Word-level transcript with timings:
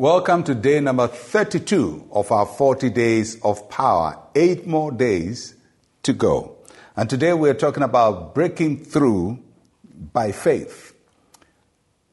Welcome 0.00 0.44
to 0.44 0.54
day 0.54 0.80
number 0.80 1.08
32 1.08 2.08
of 2.10 2.32
our 2.32 2.46
40 2.46 2.88
days 2.88 3.38
of 3.42 3.68
power. 3.68 4.18
Eight 4.34 4.66
more 4.66 4.90
days 4.90 5.54
to 6.04 6.14
go. 6.14 6.56
And 6.96 7.10
today 7.10 7.34
we're 7.34 7.52
talking 7.52 7.82
about 7.82 8.34
breaking 8.34 8.86
through 8.86 9.40
by 10.14 10.32
faith. 10.32 10.94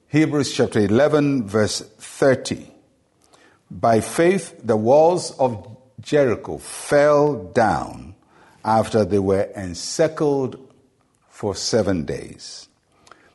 Hebrews 0.09 0.51
chapter 0.51 0.81
11, 0.81 1.47
verse 1.47 1.79
30. 1.79 2.69
By 3.71 4.01
faith, 4.01 4.59
the 4.61 4.75
walls 4.75 5.31
of 5.39 5.77
Jericho 6.01 6.57
fell 6.57 7.41
down 7.53 8.15
after 8.65 9.05
they 9.05 9.19
were 9.19 9.49
encircled 9.55 10.59
for 11.29 11.55
seven 11.55 12.03
days. 12.03 12.67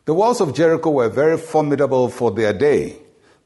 The 0.05 0.13
walls 0.13 0.43
of 0.43 0.55
Jericho 0.55 0.91
were 0.91 1.09
very 1.09 1.39
formidable 1.39 2.11
for 2.11 2.31
their 2.31 2.53
day. 2.53 2.99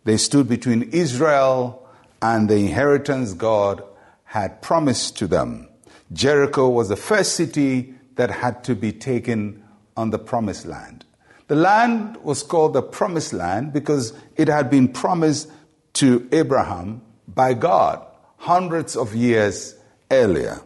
They 0.07 0.19
stood 0.19 0.49
between 0.49 0.85
Israel 0.93 1.85
and 2.23 2.49
the 2.49 2.55
inheritance 2.55 3.33
God 3.33 3.83
had 4.23 4.63
promised 4.63 5.19
to 5.19 5.27
them. 5.27 5.69
Jericho 6.13 6.69
was 6.69 6.89
the 6.89 6.97
first 6.97 7.33
city 7.33 7.93
that 8.15 8.31
had 8.31 8.63
to 8.65 8.77
be 8.77 8.93
taken 8.93 9.65
on 9.97 10.11
the 10.11 10.19
promised 10.21 10.65
land. 10.65 11.05
The 11.49 11.57
land 11.57 12.19
was 12.19 12.45
called 12.45 12.75
the 12.75 12.83
promised 12.83 13.33
land 13.33 13.73
because 13.73 14.13
it 14.37 14.47
had 14.47 14.71
been 14.71 14.87
promised 14.87 15.51
to 15.95 16.29
Abraham 16.31 17.03
by 17.27 17.55
God 17.55 18.01
hundreds 18.37 18.95
of 18.95 19.13
years 19.13 19.75
earlier. 20.13 20.61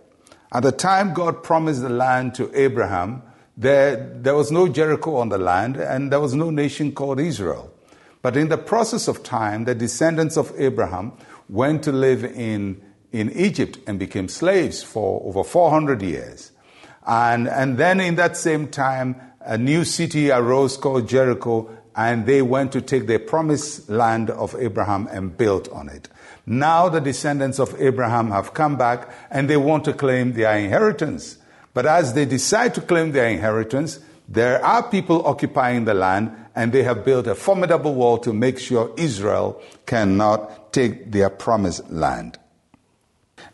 At 0.53 0.65
the 0.65 0.73
time 0.73 1.15
God 1.15 1.43
promised 1.43 1.81
the 1.81 1.89
land 1.89 2.35
to 2.35 2.51
Abraham, 2.55 3.23
there, 3.57 3.97
there 4.21 4.35
was 4.35 4.53
no 4.53 4.69
Jericho 4.69 5.17
on 5.17 5.31
the 5.31 5.39
land 5.39 5.79
and 5.79 6.13
there 6.13 6.21
was 6.21 6.35
no 6.35 6.51
nation 6.51 6.93
called 6.93 7.21
Israel. 7.21 7.73
But 8.23 8.37
in 8.37 8.49
the 8.49 8.59
process 8.59 9.09
of 9.09 9.23
time, 9.23 9.65
the 9.65 9.75
descendants 9.75 10.37
of 10.37 10.53
Abraham 10.59 11.13
went 11.49 11.83
to 11.85 11.93
live 11.93 12.25
in, 12.25 12.83
in 13.13 13.31
Egypt 13.31 13.79
and 13.87 13.99
became 13.99 14.29
slaves 14.29 14.83
for 14.83 15.23
over 15.25 15.43
400 15.43 16.03
years. 16.03 16.53
And, 17.07 17.49
and 17.49 17.79
then 17.79 18.01
in 18.01 18.17
that 18.17 18.37
same 18.37 18.69
time, 18.69 19.21
a 19.41 19.57
new 19.57 19.85
city 19.85 20.31
arose 20.31 20.77
called 20.77 21.09
Jericho, 21.09 21.71
and 21.97 22.27
they 22.27 22.43
went 22.43 22.73
to 22.73 22.81
take 22.81 23.07
the 23.07 23.19
promised 23.19 23.89
land 23.89 24.31
of 24.31 24.55
Abraham 24.59 25.09
and 25.11 25.37
built 25.37 25.69
on 25.71 25.89
it. 25.89 26.09
Now 26.47 26.89
the 26.89 27.01
descendants 27.01 27.59
of 27.59 27.81
Abraham 27.81 28.31
have 28.31 28.55
come 28.55 28.77
back 28.77 29.09
and 29.31 29.49
they 29.49 29.57
want 29.57 29.85
to 29.87 29.93
claim 29.93 30.33
their 30.33 30.57
inheritance. 30.57 31.39
But 31.75 31.87
as 31.87 32.15
they 32.15 32.25
decide 32.25 32.75
to 32.75 32.81
claim 32.81 33.13
their 33.13 33.29
inheritance, 33.29 34.01
there 34.31 34.65
are 34.65 34.89
people 34.89 35.27
occupying 35.27 35.85
the 35.85 35.95
land 35.95 36.31
and 36.55 36.73
they 36.73 36.85
have 36.85 37.05
built 37.05 37.27
a 37.27 37.35
formidable 37.35 37.95
wall 37.95 38.17
to 38.19 38.33
make 38.33 38.61
sure 38.61 38.95
Israel 38.97 39.61
cannot 39.87 40.73
take 40.73 41.11
their 41.11 41.29
promised 41.29 41.91
land. 41.91 42.39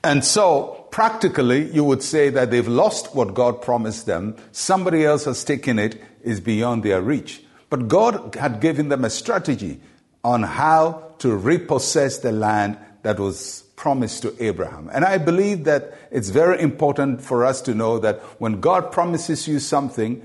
And 0.04 0.22
so, 0.22 0.86
practically, 0.90 1.72
you 1.72 1.82
would 1.82 2.02
say 2.02 2.28
that 2.28 2.50
they've 2.50 2.68
lost 2.68 3.14
what 3.14 3.34
God 3.34 3.62
promised 3.62 4.04
them. 4.04 4.36
Somebody 4.52 5.04
else 5.04 5.24
has 5.24 5.44
taken 5.44 5.78
it, 5.78 6.00
is 6.22 6.40
beyond 6.40 6.82
their 6.82 7.00
reach. 7.00 7.42
But 7.70 7.88
God 7.88 8.34
had 8.34 8.60
given 8.60 8.90
them 8.90 9.04
a 9.04 9.10
strategy 9.10 9.80
on 10.22 10.42
how 10.42 11.14
to 11.18 11.34
repossess 11.34 12.18
the 12.18 12.32
land 12.32 12.78
that 13.02 13.18
was 13.18 13.62
promised 13.76 14.22
to 14.22 14.44
Abraham. 14.44 14.90
And 14.92 15.04
I 15.04 15.18
believe 15.18 15.64
that 15.64 15.94
it's 16.10 16.30
very 16.30 16.60
important 16.60 17.22
for 17.22 17.44
us 17.44 17.62
to 17.62 17.74
know 17.74 17.98
that 18.00 18.20
when 18.40 18.60
God 18.60 18.92
promises 18.92 19.46
you 19.46 19.58
something, 19.58 20.24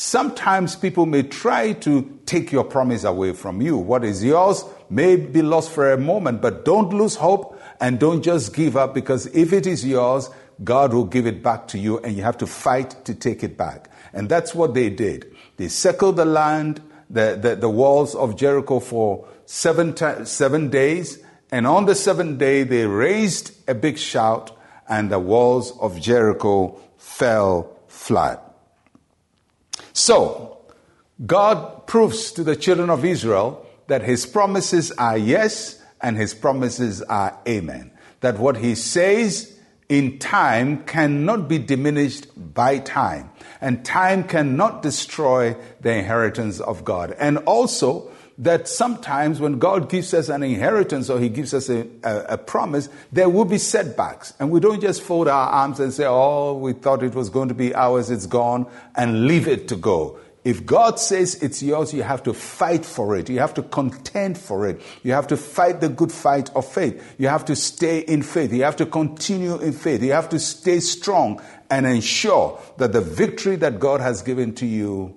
sometimes 0.00 0.76
people 0.76 1.04
may 1.04 1.22
try 1.22 1.74
to 1.74 2.18
take 2.24 2.50
your 2.50 2.64
promise 2.64 3.04
away 3.04 3.34
from 3.34 3.60
you. 3.60 3.76
What 3.76 4.02
is 4.02 4.24
yours 4.24 4.64
may 4.88 5.16
be 5.16 5.42
lost 5.42 5.70
for 5.70 5.92
a 5.92 5.98
moment, 5.98 6.40
but 6.40 6.64
don't 6.64 6.88
lose 6.88 7.16
hope 7.16 7.60
and 7.80 8.00
don't 8.00 8.22
just 8.22 8.54
give 8.54 8.78
up 8.78 8.94
because 8.94 9.26
if 9.26 9.52
it 9.52 9.66
is 9.66 9.84
yours, 9.84 10.30
God 10.64 10.94
will 10.94 11.04
give 11.04 11.26
it 11.26 11.42
back 11.42 11.68
to 11.68 11.78
you 11.78 11.98
and 11.98 12.16
you 12.16 12.22
have 12.22 12.38
to 12.38 12.46
fight 12.46 13.04
to 13.04 13.14
take 13.14 13.44
it 13.44 13.58
back. 13.58 13.90
And 14.14 14.30
that's 14.30 14.54
what 14.54 14.72
they 14.72 14.88
did. 14.88 15.36
They 15.58 15.68
circled 15.68 16.16
the 16.16 16.24
land, 16.24 16.80
the, 17.10 17.38
the, 17.38 17.56
the 17.56 17.68
walls 17.68 18.14
of 18.14 18.36
Jericho 18.36 18.80
for 18.80 19.28
seven, 19.44 19.94
seven 20.24 20.70
days. 20.70 21.22
And 21.52 21.66
on 21.66 21.84
the 21.84 21.94
seventh 21.94 22.38
day, 22.38 22.62
they 22.62 22.86
raised 22.86 23.52
a 23.68 23.74
big 23.74 23.98
shout 23.98 24.56
and 24.88 25.10
the 25.10 25.18
walls 25.18 25.78
of 25.78 26.00
Jericho 26.00 26.80
fell 26.96 27.76
flat. 27.86 28.49
So, 29.92 30.58
God 31.26 31.86
proves 31.86 32.32
to 32.32 32.44
the 32.44 32.56
children 32.56 32.90
of 32.90 33.04
Israel 33.04 33.66
that 33.88 34.02
his 34.02 34.24
promises 34.24 34.92
are 34.92 35.18
yes 35.18 35.82
and 36.00 36.16
his 36.16 36.32
promises 36.32 37.02
are 37.02 37.38
amen. 37.46 37.92
That 38.20 38.38
what 38.38 38.56
he 38.58 38.74
says 38.74 39.56
in 39.88 40.18
time 40.18 40.84
cannot 40.84 41.48
be 41.48 41.58
diminished 41.58 42.28
by 42.54 42.78
time, 42.78 43.30
and 43.60 43.84
time 43.84 44.22
cannot 44.22 44.82
destroy 44.82 45.56
the 45.80 45.92
inheritance 45.92 46.60
of 46.60 46.84
God. 46.84 47.14
And 47.18 47.38
also, 47.38 48.10
that 48.40 48.66
sometimes 48.66 49.38
when 49.38 49.58
God 49.58 49.90
gives 49.90 50.14
us 50.14 50.30
an 50.30 50.42
inheritance 50.42 51.10
or 51.10 51.20
He 51.20 51.28
gives 51.28 51.52
us 51.52 51.68
a, 51.68 51.86
a, 52.02 52.24
a, 52.30 52.38
promise, 52.38 52.88
there 53.12 53.28
will 53.28 53.44
be 53.44 53.58
setbacks. 53.58 54.32
And 54.40 54.50
we 54.50 54.60
don't 54.60 54.80
just 54.80 55.02
fold 55.02 55.28
our 55.28 55.48
arms 55.50 55.78
and 55.78 55.92
say, 55.92 56.06
oh, 56.06 56.54
we 56.54 56.72
thought 56.72 57.02
it 57.02 57.14
was 57.14 57.28
going 57.28 57.48
to 57.48 57.54
be 57.54 57.74
ours, 57.74 58.10
it's 58.10 58.24
gone, 58.24 58.66
and 58.96 59.26
leave 59.26 59.46
it 59.46 59.68
to 59.68 59.76
go. 59.76 60.18
If 60.42 60.64
God 60.64 60.98
says 60.98 61.34
it's 61.42 61.62
yours, 61.62 61.92
you 61.92 62.02
have 62.02 62.22
to 62.22 62.32
fight 62.32 62.86
for 62.86 63.14
it. 63.14 63.28
You 63.28 63.40
have 63.40 63.52
to 63.54 63.62
contend 63.62 64.38
for 64.38 64.66
it. 64.66 64.80
You 65.02 65.12
have 65.12 65.26
to 65.26 65.36
fight 65.36 65.82
the 65.82 65.90
good 65.90 66.10
fight 66.10 66.48
of 66.56 66.66
faith. 66.66 67.16
You 67.18 67.28
have 67.28 67.44
to 67.44 67.54
stay 67.54 67.98
in 67.98 68.22
faith. 68.22 68.54
You 68.54 68.62
have 68.62 68.76
to 68.76 68.86
continue 68.86 69.58
in 69.58 69.74
faith. 69.74 70.02
You 70.02 70.12
have 70.12 70.30
to 70.30 70.38
stay 70.38 70.80
strong 70.80 71.42
and 71.68 71.86
ensure 71.86 72.58
that 72.78 72.94
the 72.94 73.02
victory 73.02 73.56
that 73.56 73.78
God 73.78 74.00
has 74.00 74.22
given 74.22 74.54
to 74.54 74.66
you 74.66 75.14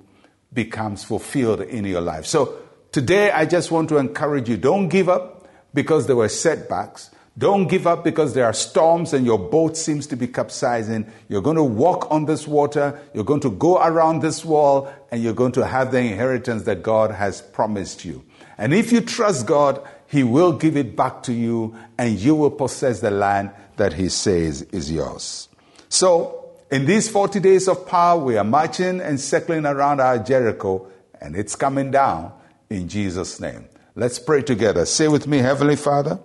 becomes 0.51 1.05
fulfilled 1.05 1.61
in 1.61 1.85
your 1.85 2.01
life. 2.01 2.25
So 2.25 2.59
Today, 2.93 3.31
I 3.31 3.47
just 3.47 3.71
want 3.71 3.89
to 3.89 3.97
encourage 3.97 4.47
you 4.47 4.55
don't 4.55 4.87
give 4.87 5.09
up 5.09 5.49
because 5.73 6.05
there 6.05 6.15
were 6.15 6.29
setbacks. 6.29 7.09
Don't 7.35 7.65
give 7.65 7.87
up 7.87 8.03
because 8.03 8.35
there 8.35 8.45
are 8.45 8.53
storms 8.53 9.13
and 9.13 9.25
your 9.25 9.39
boat 9.39 9.75
seems 9.75 10.05
to 10.05 10.15
be 10.15 10.27
capsizing. 10.27 11.11
You're 11.27 11.41
going 11.41 11.55
to 11.55 11.63
walk 11.63 12.11
on 12.11 12.25
this 12.25 12.47
water. 12.47 13.01
You're 13.15 13.23
going 13.23 13.39
to 13.39 13.49
go 13.49 13.83
around 13.83 14.21
this 14.21 14.45
wall 14.45 14.93
and 15.09 15.23
you're 15.23 15.33
going 15.33 15.53
to 15.53 15.65
have 15.65 15.91
the 15.91 15.97
inheritance 15.97 16.65
that 16.65 16.83
God 16.83 17.09
has 17.09 17.41
promised 17.41 18.05
you. 18.05 18.23
And 18.59 18.75
if 18.75 18.91
you 18.91 19.01
trust 19.01 19.47
God, 19.47 19.81
He 20.05 20.21
will 20.21 20.53
give 20.53 20.77
it 20.77 20.95
back 20.95 21.23
to 21.23 21.33
you 21.33 21.75
and 21.97 22.19
you 22.19 22.35
will 22.35 22.51
possess 22.51 22.99
the 22.99 23.09
land 23.09 23.49
that 23.77 23.93
He 23.93 24.07
says 24.07 24.61
is 24.61 24.91
yours. 24.91 25.49
So, 25.89 26.51
in 26.69 26.85
these 26.85 27.09
40 27.09 27.39
days 27.39 27.67
of 27.67 27.87
power, 27.87 28.23
we 28.23 28.37
are 28.37 28.43
marching 28.43 29.01
and 29.01 29.19
circling 29.19 29.65
around 29.65 29.99
our 29.99 30.19
Jericho 30.19 30.91
and 31.19 31.35
it's 31.35 31.55
coming 31.55 31.89
down 31.89 32.33
in 32.73 32.87
Jesus' 32.87 33.39
name. 33.39 33.69
Let's 33.95 34.17
pray 34.17 34.41
together. 34.41 34.85
Say 34.85 35.07
with 35.07 35.27
me, 35.27 35.37
Heavenly 35.37 35.75
Father, 35.75 36.19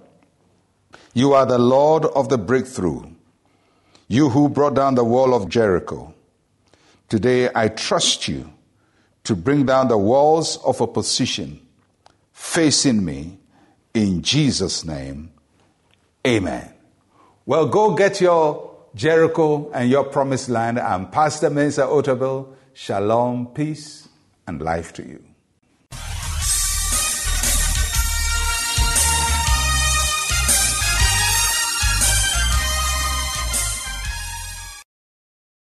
you 1.13 1.35
are 1.35 1.45
the 1.45 1.59
Lord 1.59 2.07
of 2.07 2.31
the 2.31 2.39
breakthrough. 2.39 3.03
You 4.09 4.31
who 4.31 4.49
brought 4.49 4.75
down 4.75 4.95
the 4.95 5.05
wall 5.05 5.35
of 5.35 5.51
Jericho. 5.51 6.15
Today 7.11 7.51
I 7.55 7.69
trust 7.69 8.29
you 8.29 8.51
to 9.25 9.37
bring 9.37 9.67
down 9.67 9.89
the 9.89 9.99
walls 9.99 10.57
of 10.65 10.81
opposition 10.81 11.61
facing 12.33 13.05
me 13.05 13.39
in 13.93 14.23
Jesus' 14.23 14.87
name. 14.87 15.31
Amen. 16.27 16.73
Well, 17.45 17.67
go 17.67 17.95
get 17.95 18.23
your 18.23 18.75
Jericho 18.95 19.71
and 19.73 19.91
your 19.91 20.05
promised 20.05 20.49
land. 20.49 20.79
I'm 20.79 21.11
Pastor 21.11 21.51
Mensa 21.51 21.83
Otabil. 21.83 22.55
Shalom, 22.73 23.49
peace, 23.49 24.09
and 24.47 24.63
life 24.63 24.95
to 24.95 25.07
you. 25.07 25.23